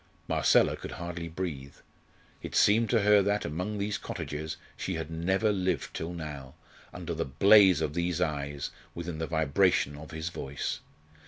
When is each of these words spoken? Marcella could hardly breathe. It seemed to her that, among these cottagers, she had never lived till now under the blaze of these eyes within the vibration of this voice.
Marcella 0.27 0.75
could 0.75 0.93
hardly 0.93 1.27
breathe. 1.27 1.75
It 2.41 2.55
seemed 2.55 2.89
to 2.89 3.03
her 3.03 3.21
that, 3.21 3.45
among 3.45 3.77
these 3.77 3.99
cottagers, 3.99 4.57
she 4.75 4.95
had 4.95 5.11
never 5.11 5.51
lived 5.51 5.93
till 5.93 6.11
now 6.11 6.55
under 6.91 7.13
the 7.13 7.23
blaze 7.23 7.81
of 7.81 7.93
these 7.93 8.19
eyes 8.19 8.71
within 8.95 9.19
the 9.19 9.27
vibration 9.27 9.95
of 9.95 10.07
this 10.09 10.29
voice. 10.29 10.79